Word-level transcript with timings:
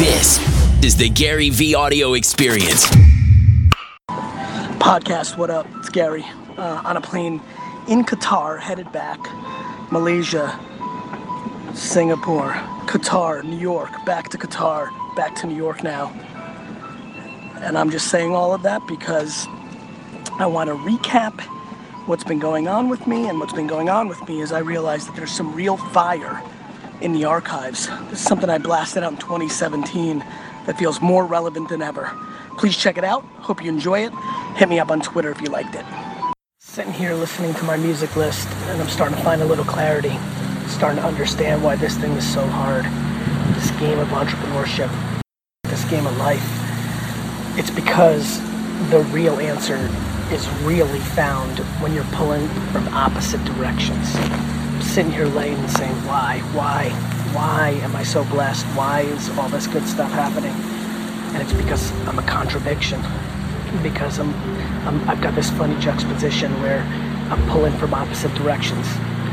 This 0.00 0.38
is 0.82 0.96
the 0.96 1.10
GaryVee 1.10 1.76
audio 1.76 2.14
experience. 2.14 2.86
Podcast, 4.78 5.36
what 5.36 5.50
up? 5.50 5.66
It's 5.76 5.90
Gary 5.90 6.24
uh, 6.56 6.80
on 6.86 6.96
a 6.96 7.02
plane 7.02 7.34
in 7.86 8.06
Qatar, 8.06 8.58
headed 8.58 8.90
back. 8.92 9.18
Malaysia, 9.92 10.58
Singapore, 11.74 12.52
Qatar, 12.86 13.44
New 13.44 13.58
York, 13.58 13.90
back 14.06 14.30
to 14.30 14.38
Qatar, 14.38 14.88
back 15.16 15.34
to 15.34 15.46
New 15.46 15.54
York 15.54 15.84
now. 15.84 16.08
And 17.60 17.76
I'm 17.76 17.90
just 17.90 18.08
saying 18.08 18.34
all 18.34 18.54
of 18.54 18.62
that 18.62 18.80
because 18.88 19.46
I 20.38 20.46
want 20.46 20.68
to 20.68 20.76
recap 20.76 21.38
what's 22.06 22.24
been 22.24 22.38
going 22.38 22.68
on 22.68 22.88
with 22.88 23.06
me. 23.06 23.28
And 23.28 23.38
what's 23.38 23.52
been 23.52 23.66
going 23.66 23.90
on 23.90 24.08
with 24.08 24.26
me 24.26 24.40
is 24.40 24.50
I 24.50 24.60
realize 24.60 25.04
that 25.04 25.14
there's 25.14 25.30
some 25.30 25.54
real 25.54 25.76
fire 25.76 26.42
in 27.00 27.12
the 27.12 27.24
archives. 27.24 27.88
This 28.10 28.20
is 28.20 28.26
something 28.26 28.50
I 28.50 28.58
blasted 28.58 29.02
out 29.02 29.12
in 29.12 29.18
2017 29.18 30.18
that 30.66 30.78
feels 30.78 31.00
more 31.00 31.24
relevant 31.24 31.68
than 31.68 31.82
ever. 31.82 32.12
Please 32.58 32.76
check 32.76 32.98
it 32.98 33.04
out. 33.04 33.24
Hope 33.40 33.62
you 33.62 33.70
enjoy 33.70 34.00
it. 34.04 34.12
Hit 34.56 34.68
me 34.68 34.78
up 34.78 34.90
on 34.90 35.00
Twitter 35.00 35.30
if 35.30 35.40
you 35.40 35.48
liked 35.48 35.74
it. 35.74 35.84
Sitting 36.58 36.92
here 36.92 37.14
listening 37.14 37.54
to 37.54 37.64
my 37.64 37.76
music 37.76 38.14
list, 38.16 38.46
and 38.68 38.80
I'm 38.80 38.88
starting 38.88 39.16
to 39.16 39.24
find 39.24 39.42
a 39.42 39.44
little 39.46 39.64
clarity. 39.64 40.16
Starting 40.68 41.00
to 41.00 41.06
understand 41.06 41.64
why 41.64 41.76
this 41.76 41.96
thing 41.96 42.12
is 42.12 42.32
so 42.32 42.46
hard. 42.46 42.84
This 43.54 43.70
game 43.72 43.98
of 43.98 44.08
entrepreneurship, 44.08 44.90
this 45.64 45.84
game 45.86 46.06
of 46.06 46.16
life. 46.18 46.44
It's 47.58 47.70
because 47.70 48.40
the 48.90 49.00
real 49.10 49.40
answer 49.40 49.90
is 50.30 50.48
really 50.62 51.00
found 51.00 51.58
when 51.82 51.92
you're 51.92 52.04
pulling 52.12 52.46
from 52.72 52.86
opposite 52.88 53.44
directions. 53.44 54.14
Sitting 54.80 55.12
here 55.12 55.26
laying 55.26 55.56
and 55.56 55.70
saying, 55.70 55.94
why, 56.06 56.40
why, 56.52 56.90
why 57.32 57.70
am 57.82 57.94
I 57.94 58.02
so 58.02 58.24
blessed? 58.24 58.66
Why 58.76 59.02
is 59.02 59.28
all 59.38 59.48
this 59.48 59.66
good 59.66 59.86
stuff 59.86 60.10
happening? 60.10 60.52
And 61.34 61.42
it's 61.42 61.52
because 61.52 61.92
I'm 62.08 62.18
a 62.18 62.22
contradiction. 62.22 63.00
Because 63.82 64.18
I'm, 64.18 64.34
I'm 64.86 65.08
I've 65.08 65.20
got 65.20 65.34
this 65.36 65.50
funny 65.50 65.78
juxtaposition 65.80 66.50
where 66.60 66.80
I'm 67.30 67.48
pulling 67.50 67.76
from 67.78 67.94
opposite 67.94 68.34
directions. 68.34 68.84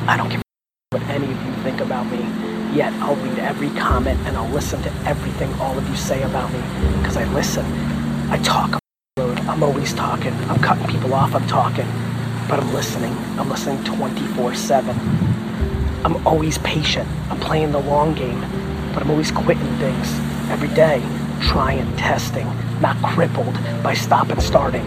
I 0.07 0.15
don't 0.15 0.29
give 0.29 0.41
a 0.41 0.97
what 0.97 1.01
any 1.09 1.25
of 1.25 1.45
you 1.45 1.53
think 1.63 1.81
about 1.81 2.05
me. 2.11 2.19
Yet 2.75 2.93
I'll 3.01 3.15
read 3.15 3.39
every 3.39 3.69
comment 3.71 4.19
and 4.27 4.37
I'll 4.37 4.51
listen 4.51 4.81
to 4.83 4.91
everything 5.05 5.51
all 5.55 5.75
of 5.75 5.89
you 5.89 5.95
say 5.95 6.21
about 6.21 6.51
me 6.53 6.59
because 6.99 7.17
I 7.17 7.25
listen. 7.33 7.65
I 8.29 8.37
talk. 8.43 8.79
I'm 9.17 9.63
always 9.63 9.93
talking. 9.93 10.33
I'm 10.49 10.59
cutting 10.59 10.85
people 10.87 11.15
off. 11.15 11.33
I'm 11.33 11.47
talking, 11.47 11.87
but 12.49 12.59
I'm 12.59 12.73
listening. 12.73 13.13
I'm 13.37 13.49
listening 13.49 13.83
24/7. 13.83 14.95
I'm 16.05 16.25
always 16.25 16.57
patient. 16.59 17.07
I'm 17.29 17.39
playing 17.39 17.71
the 17.71 17.79
long 17.79 18.13
game, 18.13 18.39
but 18.93 19.03
I'm 19.03 19.11
always 19.11 19.31
quitting 19.31 19.77
things 19.77 20.19
every 20.49 20.69
day, 20.69 21.01
trying, 21.41 21.85
testing, 21.97 22.47
not 22.81 22.95
crippled 23.03 23.53
by 23.83 23.93
stop 23.93 24.29
and 24.29 24.41
starting. 24.41 24.85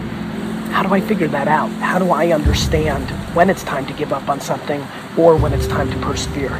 How 0.71 0.83
do 0.83 0.93
I 0.93 1.01
figure 1.01 1.27
that 1.27 1.47
out? 1.47 1.69
How 1.81 1.99
do 1.99 2.11
I 2.11 2.31
understand 2.31 3.09
when 3.35 3.49
it's 3.49 3.63
time 3.63 3.85
to 3.85 3.93
give 3.93 4.11
up 4.11 4.27
on 4.29 4.39
something 4.39 4.81
or 5.17 5.35
when 5.35 5.53
it's 5.53 5.67
time 5.67 5.91
to 5.91 5.97
persevere? 5.97 6.59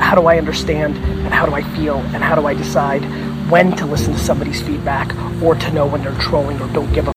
How 0.00 0.16
do 0.16 0.26
I 0.26 0.38
understand 0.38 0.96
and 0.96 1.32
how 1.32 1.46
do 1.46 1.54
I 1.54 1.62
feel 1.76 1.98
and 2.14 2.24
how 2.24 2.34
do 2.34 2.46
I 2.46 2.54
decide 2.54 3.04
when 3.48 3.76
to 3.76 3.86
listen 3.86 4.14
to 4.14 4.18
somebody's 4.18 4.60
feedback 4.60 5.14
or 5.42 5.54
to 5.54 5.70
know 5.72 5.86
when 5.86 6.02
they're 6.02 6.18
trolling 6.18 6.60
or 6.60 6.68
don't 6.68 6.92
give 6.92 7.06
a 7.06 7.13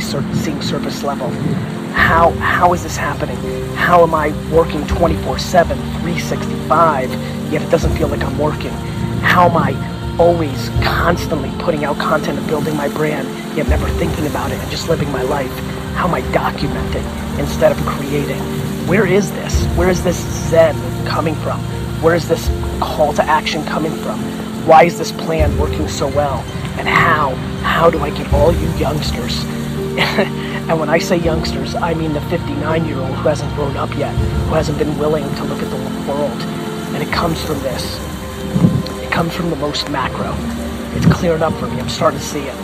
only 0.00 0.34
seeing 0.34 0.62
surface 0.62 1.02
level? 1.02 1.28
How, 1.92 2.30
how 2.32 2.72
is 2.72 2.82
this 2.82 2.96
happening? 2.96 3.36
How 3.74 4.02
am 4.02 4.14
I 4.14 4.28
working 4.50 4.86
24 4.86 5.38
7, 5.38 5.76
365, 5.76 7.10
yet 7.52 7.62
it 7.62 7.70
doesn't 7.70 7.96
feel 7.96 8.08
like 8.08 8.22
I'm 8.22 8.38
working? 8.38 8.72
How 9.20 9.48
am 9.48 9.56
I 9.56 10.16
always 10.18 10.68
constantly 10.82 11.50
putting 11.62 11.84
out 11.84 11.98
content 11.98 12.38
and 12.38 12.46
building 12.46 12.76
my 12.76 12.88
brand, 12.88 13.28
yet 13.56 13.68
never 13.68 13.88
thinking 13.90 14.26
about 14.26 14.50
it 14.50 14.58
and 14.58 14.70
just 14.70 14.88
living 14.88 15.10
my 15.12 15.22
life? 15.22 15.52
How 15.94 16.08
am 16.08 16.14
I 16.14 16.22
documenting 16.32 17.04
instead 17.38 17.72
of 17.72 17.78
creating? 17.86 18.40
Where 18.86 19.06
is 19.06 19.30
this? 19.32 19.64
Where 19.76 19.90
is 19.90 20.02
this 20.02 20.18
Zen 20.48 20.74
coming 21.06 21.34
from? 21.36 21.60
Where 22.02 22.14
is 22.14 22.26
this 22.26 22.48
call 22.80 23.12
to 23.14 23.22
action 23.22 23.64
coming 23.66 23.92
from? 23.96 24.18
Why 24.66 24.84
is 24.84 24.98
this 24.98 25.12
plan 25.12 25.56
working 25.58 25.88
so 25.88 26.08
well? 26.08 26.38
And 26.78 26.88
how? 26.88 27.34
How 27.62 27.90
do 27.90 28.00
I 28.00 28.10
get 28.10 28.32
all 28.32 28.52
you 28.52 28.68
youngsters? 28.76 29.44
and 30.68 30.78
when 30.78 30.88
I 30.88 30.98
say 30.98 31.16
youngsters, 31.16 31.74
I 31.74 31.94
mean 31.94 32.12
the 32.12 32.20
59 32.22 32.84
year 32.86 32.98
old 32.98 33.10
who 33.10 33.28
hasn't 33.28 33.52
grown 33.54 33.76
up 33.76 33.96
yet, 33.96 34.14
who 34.14 34.54
hasn't 34.54 34.78
been 34.78 34.96
willing 34.98 35.24
to 35.34 35.44
look 35.44 35.60
at 35.60 35.70
the 35.70 36.10
world. 36.10 36.40
And 36.94 37.02
it 37.02 37.12
comes 37.12 37.42
from 37.44 37.58
this. 37.60 37.98
It 39.02 39.10
comes 39.10 39.34
from 39.34 39.50
the 39.50 39.56
most 39.56 39.90
macro. 39.90 40.34
It's 40.96 41.06
cleared 41.06 41.42
up 41.42 41.52
for 41.54 41.66
me. 41.66 41.80
I'm 41.80 41.88
starting 41.88 42.20
to 42.20 42.24
see 42.24 42.42
it. 42.42 42.54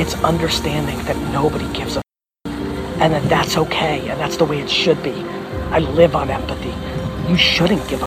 It's 0.00 0.14
understanding 0.22 0.98
that 1.04 1.16
nobody 1.32 1.70
gives 1.72 1.96
a 1.96 2.02
and 2.44 3.12
that 3.12 3.28
that's 3.28 3.56
okay 3.56 4.08
and 4.08 4.20
that's 4.20 4.36
the 4.36 4.44
way 4.44 4.60
it 4.60 4.70
should 4.70 5.02
be. 5.02 5.12
I 5.70 5.80
live 5.80 6.14
on 6.14 6.30
empathy. 6.30 6.72
You 7.28 7.36
shouldn't 7.36 7.86
give 7.88 8.02
a 8.02 8.06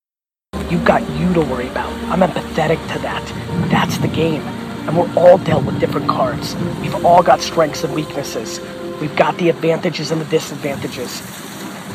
You've 0.72 0.86
got 0.86 1.08
you 1.12 1.34
to 1.34 1.42
worry 1.42 1.68
about. 1.68 1.92
I'm 2.10 2.22
empathetic 2.22 2.82
to 2.94 3.00
that. 3.00 3.70
That's 3.70 3.98
the 3.98 4.08
game. 4.08 4.42
And 4.88 4.97
we're 4.97 5.12
all 5.16 5.38
dealt 5.38 5.66
with 5.66 5.79
different 5.79 6.07
cards. 6.07 6.56
We've 6.81 7.06
all 7.06 7.23
got 7.23 7.41
strengths 7.41 7.84
and 7.84 7.94
weaknesses. 7.94 8.59
We've 9.01 9.16
got 9.16 9.38
the 9.38 9.50
advantages 9.50 10.12
and 10.12 10.22
the 10.22 10.25
disadvantages. 10.25 11.22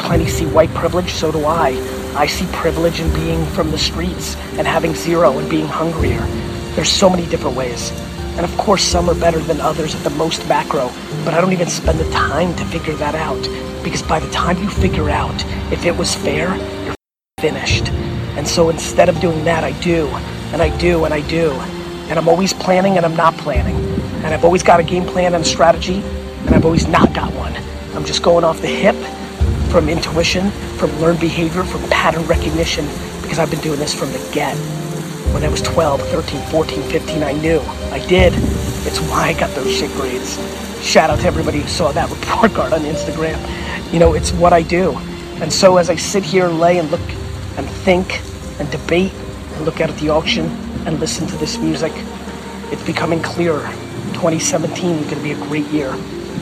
Plenty 0.01 0.27
see 0.27 0.47
white 0.47 0.71
privilege, 0.71 1.13
so 1.13 1.31
do 1.31 1.45
I. 1.45 1.71
I 2.17 2.27
see 2.27 2.47
privilege 2.53 3.01
in 3.01 3.13
being 3.15 3.45
from 3.47 3.71
the 3.71 3.79
streets 3.79 4.35
and 4.59 4.67
having 4.67 4.95
zero 4.95 5.39
and 5.39 5.49
being 5.49 5.67
hungrier. 5.67 6.27
There's 6.75 6.91
so 6.91 7.09
many 7.09 7.27
different 7.27 7.57
ways. 7.57 7.93
And 8.37 8.41
of 8.41 8.57
course, 8.59 8.83
some 8.83 9.09
are 9.09 9.15
better 9.15 9.39
than 9.39 9.61
others 9.61 9.95
at 9.95 10.03
the 10.03 10.11
most 10.11 10.47
macro, 10.49 10.91
but 11.25 11.35
I 11.35 11.41
don't 11.41 11.53
even 11.53 11.69
spend 11.69 11.99
the 12.01 12.11
time 12.11 12.55
to 12.57 12.65
figure 12.65 12.95
that 12.95 13.15
out. 13.15 13.43
Because 13.85 14.03
by 14.03 14.19
the 14.21 14.31
time 14.31 14.59
you 14.63 14.69
figure 14.69 15.11
out 15.11 15.45
if 15.73 15.85
it 15.85 15.97
was 15.97 16.15
fair, 16.15 16.57
you're 16.85 16.95
finished. 17.41 17.89
And 18.37 18.47
so 18.47 18.71
instead 18.71 19.09
of 19.09 19.21
doing 19.21 19.45
that, 19.45 19.65
I 19.65 19.73
do, 19.81 20.07
and 20.53 20.61
I 20.61 20.77
do, 20.79 21.05
and 21.05 21.15
I 21.15 21.21
do. 21.29 21.51
And 22.11 22.19
I'm 22.19 22.29
always 22.29 22.53
planning 22.53 22.97
and 22.97 23.07
I'm 23.07 23.15
not 23.15 23.37
planning. 23.39 23.77
And 24.25 24.35
I've 24.35 24.45
always 24.45 24.65
got 24.65 24.81
a 24.81 24.83
game 24.83 25.07
plan 25.07 25.33
and 25.35 25.47
strategy, 25.47 26.03
and 26.45 26.51
I've 26.51 26.65
always 26.65 26.89
not 26.89 27.15
got 27.15 27.33
one. 27.35 27.55
I'm 27.95 28.05
just 28.05 28.23
going 28.23 28.45
off 28.45 28.61
the 28.61 28.67
hip 28.67 28.97
from 29.71 29.89
intuition, 29.89 30.51
from 30.77 30.91
learned 31.01 31.21
behavior, 31.21 31.63
from 31.63 31.89
pattern 31.89 32.27
recognition, 32.27 32.85
because 33.23 33.39
I've 33.39 33.51
been 33.51 33.61
doing 33.61 33.79
this 33.79 33.95
from 33.95 34.11
the 34.11 34.31
get. 34.35 34.57
When 35.33 35.45
I 35.45 35.49
was 35.49 35.63
12, 35.63 36.03
13, 36.03 36.41
14, 36.51 36.83
15, 36.91 37.23
I 37.23 37.33
knew. 37.33 37.61
I 37.93 38.05
did. 38.09 38.33
It's 38.85 38.99
why 39.03 39.29
I 39.29 39.33
got 39.39 39.55
those 39.55 39.73
shit 39.73 39.93
grades. 39.93 40.37
Shout 40.85 41.11
out 41.11 41.21
to 41.21 41.27
everybody 41.27 41.61
who 41.61 41.69
saw 41.69 41.93
that 41.93 42.11
report 42.21 42.53
card 42.53 42.73
on 42.73 42.81
Instagram. 42.81 43.39
You 43.93 44.01
know, 44.01 44.15
it's 44.15 44.33
what 44.33 44.53
I 44.53 44.63
do. 44.63 44.97
And 45.41 45.53
so 45.53 45.77
as 45.77 45.89
I 45.89 45.95
sit 45.95 46.25
here 46.25 46.47
and 46.47 46.59
lay 46.59 46.79
and 46.79 46.91
look 46.91 47.09
and 47.57 47.67
think 47.69 48.21
and 48.59 48.69
debate 48.71 49.13
and 49.55 49.65
look 49.65 49.81
out 49.81 49.91
at 49.91 49.97
the 49.99 50.09
auction 50.09 50.70
and 50.87 50.99
listen 51.01 51.27
to 51.27 51.37
this 51.37 51.59
music, 51.59 51.93
it's 52.73 52.85
becoming 52.85 53.21
clearer. 53.23 53.67
2017 54.15 54.91
is 54.91 55.11
going 55.11 55.17
to 55.17 55.23
be 55.23 55.33
a 55.33 55.47
great 55.47 55.67
year, 55.67 55.95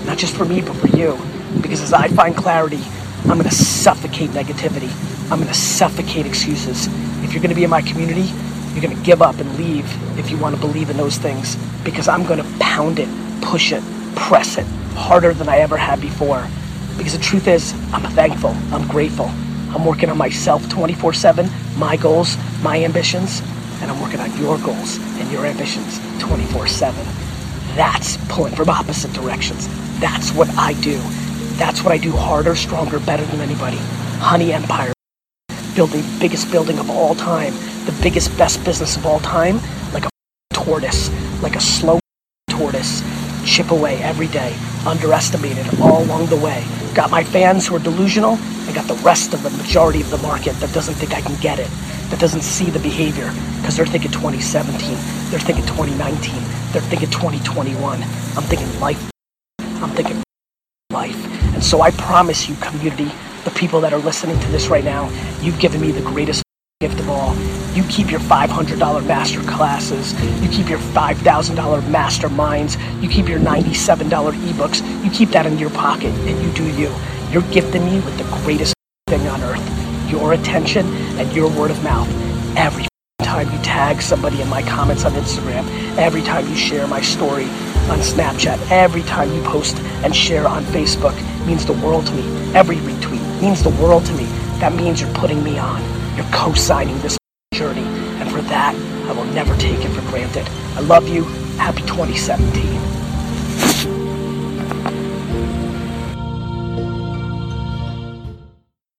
not 0.05 0.19
just 0.19 0.37
for 0.37 0.45
me, 0.45 0.61
but 0.61 0.75
for 0.77 0.89
you. 0.89 1.19
Because 1.61 1.81
as 1.81 1.93
I 1.93 2.09
find 2.09 2.37
clarity, 2.37 2.81
I'm 3.25 3.39
going 3.39 3.49
to 3.49 3.55
suffocate 3.55 4.31
negativity. 4.31 4.91
I'm 5.31 5.39
going 5.39 5.49
to 5.49 5.55
suffocate 5.55 6.27
excuses. 6.27 6.87
If 7.25 7.33
you're 7.33 7.43
going 7.43 7.51
to 7.51 7.57
be 7.57 7.65
in 7.65 7.71
my 7.71 7.83
community, 7.83 8.33
you're 8.73 8.83
going 8.83 8.97
to 8.97 9.03
give 9.03 9.23
up 9.23 9.39
and 9.39 9.57
leave 9.57 9.87
if 10.19 10.31
you 10.31 10.39
want 10.39 10.55
to 10.55 10.61
believe 10.61 10.91
in 10.91 10.97
those 10.97 11.19
things. 11.19 11.57
Because 11.85 12.09
I'm 12.09 12.25
going 12.25 12.43
to 12.43 12.59
pound 12.59 12.99
it, 12.99 13.09
push 13.43 13.73
it, 13.73 13.83
press 14.15 14.57
it 14.59 14.67
harder 14.95 15.33
than 15.35 15.49
I 15.49 15.59
ever 15.59 15.77
had 15.77 16.01
before. 16.01 16.47
Because 16.97 17.13
the 17.13 17.23
truth 17.23 17.49
is, 17.49 17.73
I'm 17.93 18.03
thankful, 18.13 18.51
I'm 18.73 18.87
grateful. 18.89 19.27
I'm 19.71 19.85
working 19.85 20.11
on 20.11 20.17
myself 20.17 20.69
24 20.69 21.13
7, 21.13 21.49
my 21.77 21.97
goals, 21.97 22.37
my 22.63 22.83
ambitions, 22.83 23.43
and 23.81 23.91
I'm 23.91 24.01
working 24.01 24.21
on 24.21 24.37
your 24.39 24.59
goals 24.59 24.99
and 25.19 25.31
your 25.31 25.47
ambitions 25.47 26.01
24 26.19 26.67
7. 26.67 27.05
That's 27.77 28.17
pulling 28.29 28.55
from 28.55 28.69
opposite 28.69 29.13
directions. 29.13 29.69
That's 30.01 30.33
what 30.33 30.49
I 30.51 30.73
do. 30.81 30.99
That's 31.59 31.83
what 31.83 31.93
I 31.93 31.99
do 31.99 32.13
harder, 32.13 32.55
stronger, 32.55 32.99
better 33.01 33.25
than 33.27 33.41
anybody. 33.41 33.79
Honey 34.21 34.53
Empire. 34.53 34.93
Building 35.75 36.03
the 36.03 36.17
biggest 36.19 36.51
building 36.51 36.79
of 36.79 36.91
all 36.91 37.15
time, 37.15 37.53
the 37.85 37.97
biggest, 38.03 38.37
best 38.37 38.65
business 38.65 38.97
of 38.97 39.07
all 39.07 39.21
time, 39.21 39.61
like 39.93 40.05
a 40.05 40.11
tortoise, 40.53 41.11
like 41.43 41.57
a 41.57 41.61
slow 41.61 42.01
tortoise. 42.51 43.03
Chip 43.45 43.71
away 43.71 44.03
every 44.03 44.27
day, 44.29 44.57
underestimated 44.87 45.67
all 45.81 46.03
along 46.03 46.27
the 46.27 46.37
way. 46.37 46.65
Got 46.95 47.11
my 47.11 47.23
fans 47.23 47.67
who 47.67 47.77
are 47.77 47.81
delusional, 47.81 48.39
I 48.69 48.73
got 48.73 48.87
the 48.87 49.01
rest 49.03 49.33
of 49.33 49.43
the 49.43 49.51
majority 49.51 50.01
of 50.01 50.11
the 50.11 50.19
market 50.19 50.53
that 50.57 50.75
doesn't 50.75 50.95
think 50.95 51.15
I 51.15 51.23
can 51.23 51.41
get 51.41 51.59
it, 51.59 51.71
that 52.11 52.19
doesn't 52.19 52.43
see 52.43 52.71
the 52.71 52.79
behavior, 52.79 53.33
because 53.59 53.77
they're 53.77 53.87
thinking 53.87 54.11
2017, 54.11 54.97
they're 55.31 55.41
thinking 55.41 55.67
2019, 55.67 56.35
they're 56.73 56.83
thinking 56.83 57.11
2021. 57.11 58.03
I'm 58.03 58.43
thinking 58.45 58.81
life. 58.81 59.11
I'm 59.61 59.91
thinking 59.91 60.23
life. 60.91 61.55
And 61.55 61.63
so 61.63 61.81
I 61.81 61.91
promise 61.91 62.49
you, 62.49 62.57
community, 62.57 63.11
the 63.45 63.51
people 63.51 63.81
that 63.81 63.93
are 63.93 63.99
listening 63.99 64.39
to 64.41 64.49
this 64.49 64.69
right 64.69 64.85
now, 64.85 65.09
you've 65.41 65.59
given 65.59 65.81
me 65.81 65.91
the 65.91 66.03
greatest 66.03 66.43
gift 66.81 67.01
of 67.01 67.09
all. 67.11 67.35
You 67.75 67.83
keep 67.85 68.11
your 68.11 68.21
$500 68.21 69.07
master 69.07 69.41
classes. 69.43 70.13
You 70.43 70.49
keep 70.49 70.69
your 70.69 70.79
$5,000 70.79 71.83
masterminds. 71.83 73.03
You 73.03 73.09
keep 73.09 73.29
your 73.29 73.39
$97 73.39 74.09
ebooks. 74.09 75.05
You 75.05 75.11
keep 75.11 75.31
that 75.31 75.47
in 75.47 75.59
your 75.59 75.71
pocket 75.71 76.13
and 76.27 76.43
you 76.43 76.53
do 76.53 76.65
you. 76.81 76.95
You're 77.31 77.49
gifting 77.51 77.85
me 77.85 78.01
with 78.01 78.17
the 78.19 78.25
greatest 78.43 78.75
thing 79.09 79.27
on 79.29 79.41
earth. 79.43 80.11
Your 80.11 80.33
attention 80.33 80.87
and 81.19 81.33
your 81.33 81.51
word 81.51 81.71
of 81.71 81.83
mouth. 81.83 82.09
Every 82.57 82.87
time 83.23 83.51
you 83.53 83.59
tag 83.63 84.01
somebody 84.01 84.41
in 84.41 84.49
my 84.49 84.63
comments 84.63 85.05
on 85.05 85.13
Instagram, 85.13 85.67
every 85.99 86.23
time 86.23 86.49
you 86.49 86.57
share 86.57 86.87
my 86.87 87.01
story 87.01 87.45
on 87.91 87.99
Snapchat, 87.99 88.71
every 88.71 89.03
time 89.03 89.33
you 89.33 89.43
post 89.43 89.77
and 90.05 90.15
share 90.15 90.47
on 90.47 90.65
Facebook 90.67 91.15
means 91.47 91.67
the 91.67 91.73
world 91.75 92.07
to 92.07 92.13
me. 92.15 92.23
Every 92.55 92.77
retweet 92.77 93.43
means 93.43 93.63
the 93.63 93.71
world 93.71 94.07
to 94.07 94.13
me. 94.15 94.25
That 94.61 94.73
means 94.75 95.01
you're 95.01 95.13
putting 95.15 95.43
me 95.43 95.59
on. 95.59 95.83
You're 96.17 96.27
co-signing 96.33 96.99
this 97.01 97.17
journey. 97.53 97.83
And 98.21 98.31
for 98.31 98.43
that, 98.43 98.75
I 99.09 99.13
will 99.13 99.25
never 99.27 99.57
take 99.57 99.85
it 99.85 99.89
for 99.89 100.03
granted. 100.11 100.49
I 100.77 100.81
love 100.81 101.09
you. 101.09 101.25
Happy 101.59 101.83
2017. 101.83 102.78